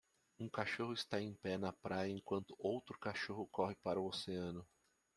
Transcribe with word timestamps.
Um 0.39 0.49
cachorro 0.49 0.93
está 0.93 1.21
em 1.21 1.31
pé 1.35 1.59
na 1.59 1.71
praia 1.71 2.09
enquanto 2.11 2.55
outro 2.57 2.97
cachorro 2.97 3.45
corre 3.45 3.75
para 3.75 4.01
o 4.01 4.07
oceano. 4.07 4.65